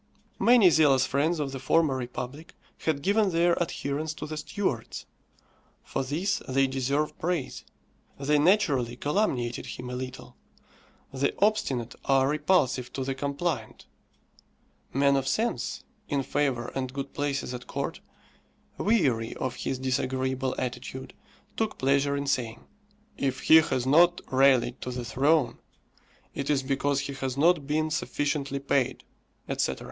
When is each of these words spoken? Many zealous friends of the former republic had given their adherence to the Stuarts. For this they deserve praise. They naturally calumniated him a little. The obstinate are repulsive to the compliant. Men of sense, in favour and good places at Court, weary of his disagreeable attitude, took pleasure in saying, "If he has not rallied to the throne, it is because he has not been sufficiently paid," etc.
Many 0.39 0.71
zealous 0.71 1.05
friends 1.05 1.39
of 1.39 1.51
the 1.51 1.59
former 1.59 1.95
republic 1.95 2.55
had 2.85 3.03
given 3.03 3.29
their 3.29 3.53
adherence 3.61 4.15
to 4.15 4.25
the 4.25 4.35
Stuarts. 4.37 5.05
For 5.83 6.03
this 6.03 6.41
they 6.49 6.65
deserve 6.65 7.19
praise. 7.19 7.63
They 8.19 8.39
naturally 8.39 8.95
calumniated 8.95 9.67
him 9.67 9.91
a 9.91 9.95
little. 9.95 10.35
The 11.13 11.35
obstinate 11.37 11.93
are 12.05 12.27
repulsive 12.27 12.91
to 12.93 13.03
the 13.03 13.13
compliant. 13.13 13.85
Men 14.91 15.15
of 15.15 15.27
sense, 15.27 15.83
in 16.09 16.23
favour 16.23 16.69
and 16.73 16.91
good 16.91 17.13
places 17.13 17.53
at 17.53 17.67
Court, 17.67 17.99
weary 18.79 19.35
of 19.35 19.53
his 19.53 19.77
disagreeable 19.77 20.55
attitude, 20.57 21.13
took 21.55 21.77
pleasure 21.77 22.17
in 22.17 22.25
saying, 22.25 22.65
"If 23.17 23.41
he 23.41 23.57
has 23.57 23.85
not 23.85 24.19
rallied 24.31 24.81
to 24.81 24.89
the 24.89 25.05
throne, 25.05 25.59
it 26.33 26.49
is 26.49 26.63
because 26.63 27.01
he 27.01 27.13
has 27.13 27.37
not 27.37 27.67
been 27.67 27.91
sufficiently 27.91 28.57
paid," 28.57 29.03
etc. 29.47 29.79